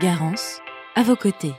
[0.00, 0.58] Garance,
[0.96, 1.54] à vos côtés.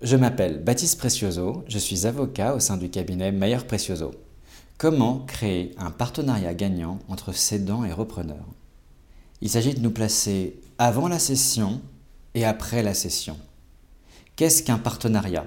[0.00, 4.12] Je m'appelle Baptiste Precioso, je suis avocat au sein du cabinet Mayer Precioso.
[4.78, 8.42] Comment créer un partenariat gagnant entre cédant et repreneur
[9.42, 11.82] Il s'agit de nous placer avant la session
[12.32, 13.36] et après la session.
[14.34, 15.44] Qu'est-ce qu'un partenariat?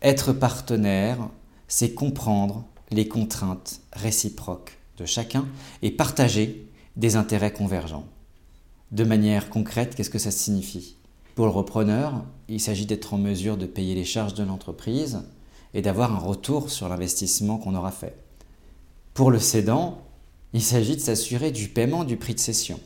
[0.00, 1.28] Être partenaire,
[1.66, 5.48] c'est comprendre les contraintes réciproques de chacun
[5.82, 8.06] et partager des intérêts convergents.
[8.90, 10.96] De manière concrète, qu'est-ce que ça signifie?
[11.34, 15.20] Pour le repreneur, il s'agit d'être en mesure de payer les charges de l'entreprise
[15.74, 18.16] et d'avoir un retour sur l'investissement qu'on aura fait.
[19.12, 19.98] Pour le cédant,
[20.54, 22.80] il s'agit de s'assurer du paiement du prix de cession.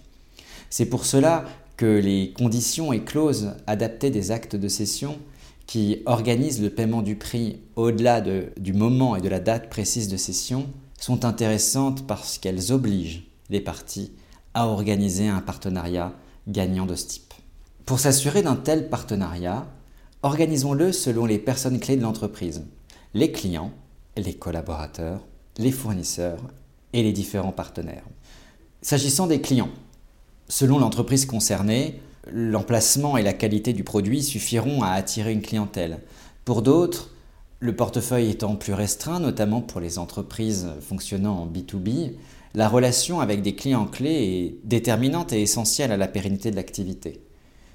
[0.70, 1.44] C'est pour cela
[1.76, 5.18] que les conditions et clauses adaptées des actes de cession
[5.66, 10.16] qui organisent le paiement du prix au-delà du moment et de la date précise de
[10.16, 10.66] cession
[10.98, 14.10] sont intéressantes parce qu'elles obligent les parties
[14.54, 16.12] à organiser un partenariat
[16.48, 17.34] gagnant de ce type.
[17.86, 19.66] Pour s'assurer d'un tel partenariat,
[20.22, 22.64] organisons-le selon les personnes clés de l'entreprise,
[23.14, 23.72] les clients,
[24.16, 25.20] les collaborateurs,
[25.58, 26.40] les fournisseurs
[26.92, 28.04] et les différents partenaires.
[28.82, 29.70] S'agissant des clients,
[30.48, 36.00] selon l'entreprise concernée, l'emplacement et la qualité du produit suffiront à attirer une clientèle.
[36.44, 37.11] Pour d'autres,
[37.62, 42.14] le portefeuille étant plus restreint, notamment pour les entreprises fonctionnant en B2B,
[42.54, 47.22] la relation avec des clients clés est déterminante et essentielle à la pérennité de l'activité.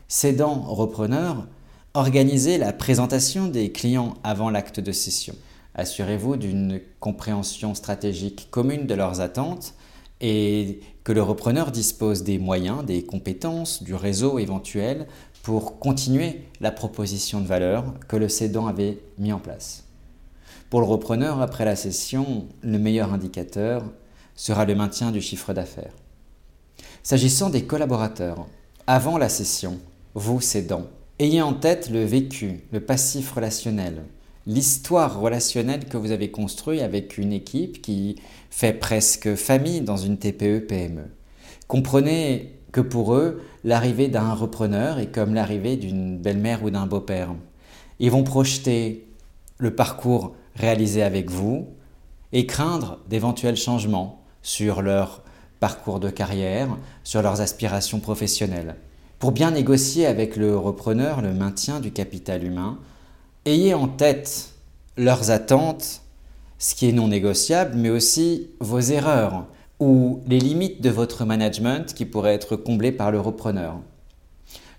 [0.09, 1.47] Cédant repreneur,
[1.93, 5.35] organisez la présentation des clients avant l'acte de cession.
[5.73, 9.73] Assurez-vous d'une compréhension stratégique commune de leurs attentes
[10.19, 15.07] et que le repreneur dispose des moyens, des compétences, du réseau éventuel
[15.47, 19.85] pour continuer la proposition de valeur que le cédant avait mis en place.
[20.69, 23.85] Pour le repreneur, après la session, le meilleur indicateur
[24.35, 25.93] sera le maintien du chiffre d'affaires.
[27.01, 28.45] S'agissant des collaborateurs,
[28.87, 29.79] avant la session,
[30.15, 30.87] vous cédant,
[31.17, 34.03] ayez en tête le vécu, le passif relationnel,
[34.47, 38.17] l'histoire relationnelle que vous avez construite avec une équipe qui
[38.49, 41.05] fait presque famille dans une TPE-PME.
[41.69, 47.33] Comprenez que pour eux, l'arrivée d'un repreneur est comme l'arrivée d'une belle-mère ou d'un beau-père.
[47.97, 49.07] Ils vont projeter
[49.57, 51.69] le parcours réalisé avec vous
[52.33, 55.23] et craindre d'éventuels changements sur leur
[55.59, 56.67] parcours de carrière,
[57.03, 58.75] sur leurs aspirations professionnelles.
[59.17, 62.77] Pour bien négocier avec le repreneur le maintien du capital humain,
[63.45, 64.51] ayez en tête
[64.97, 66.03] leurs attentes,
[66.59, 69.47] ce qui est non négociable, mais aussi vos erreurs,
[69.79, 73.79] ou les limites de votre management qui pourraient être comblées par le repreneur.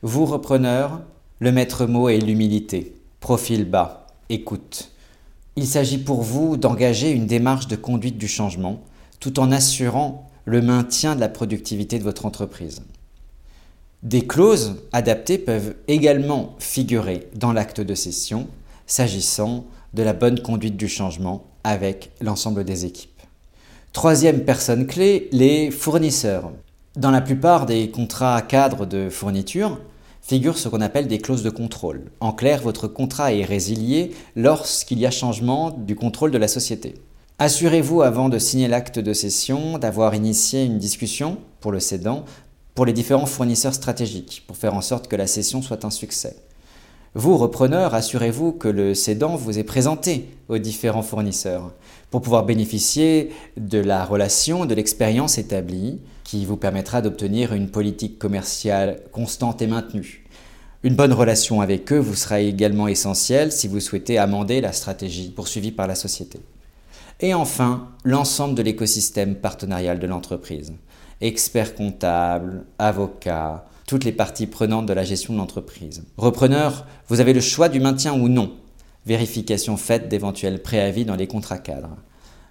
[0.03, 1.03] Vous, repreneur,
[1.39, 4.91] le maître mot est l'humilité, profil bas, écoute.
[5.57, 8.81] Il s'agit pour vous d'engager une démarche de conduite du changement
[9.21, 12.83] tout en assurant le maintien de la productivité de votre entreprise.
[14.03, 18.47] Des clauses adaptées peuvent également figurer dans l'acte de cession
[18.87, 23.18] s'agissant de la bonne conduite du changement avec l'ensemble des équipes.
[23.93, 26.53] Troisième personne clé, les fournisseurs.
[26.97, 29.81] Dans la plupart des contrats cadres de fourniture,
[30.21, 32.05] figurent ce qu'on appelle des clauses de contrôle.
[32.21, 36.95] En clair, votre contrat est résilié lorsqu'il y a changement du contrôle de la société.
[37.39, 42.25] Assurez-vous avant de signer l'acte de cession d'avoir initié une discussion pour le cédant
[42.75, 46.37] pour les différents fournisseurs stratégiques pour faire en sorte que la cession soit un succès.
[47.19, 51.73] Vous, repreneur, assurez-vous que le cédant vous est présenté aux différents fournisseurs
[52.13, 58.21] pour pouvoir bénéficier de la relation, de l'expérience établie qui vous permettra d'obtenir une politique
[58.21, 60.29] commerciale constante et maintenue.
[60.85, 65.31] Une bonne relation avec eux vous sera également essentielle si vous souhaitez amender la stratégie
[65.31, 66.39] poursuivie par la société.
[67.19, 70.73] Et enfin, l'ensemble de l'écosystème partenarial de l'entreprise.
[71.21, 76.05] Experts comptables, avocats, toutes les parties prenantes de la gestion de l'entreprise.
[76.19, 78.53] Repreneur, vous avez le choix du maintien ou non.
[79.07, 81.97] Vérification faite d'éventuels préavis dans les contrats cadres.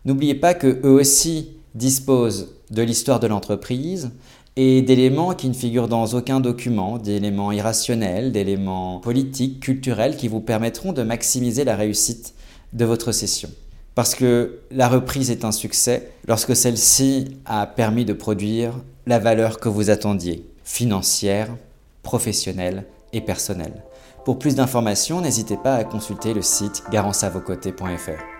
[0.03, 4.09] N'oubliez pas que eux aussi disposent de l'histoire de l'entreprise
[4.55, 10.41] et d'éléments qui ne figurent dans aucun document, d'éléments irrationnels, d'éléments politiques, culturels qui vous
[10.41, 12.33] permettront de maximiser la réussite
[12.73, 13.49] de votre session.
[13.93, 18.73] Parce que la reprise est un succès lorsque celle-ci a permis de produire
[19.05, 21.47] la valeur que vous attendiez financière,
[22.03, 22.83] professionnelle
[23.13, 23.83] et personnelle.
[24.25, 28.36] Pour plus d'informations, n'hésitez pas à consulter le site garanceavocoté.fr.